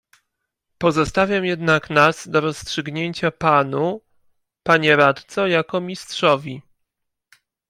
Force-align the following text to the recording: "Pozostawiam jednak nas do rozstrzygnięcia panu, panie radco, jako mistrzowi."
"Pozostawiam 0.77 1.45
jednak 1.45 1.89
nas 1.89 2.27
do 2.27 2.41
rozstrzygnięcia 2.41 3.31
panu, 3.31 4.01
panie 4.63 4.95
radco, 4.95 5.47
jako 5.47 5.81
mistrzowi." 5.81 6.61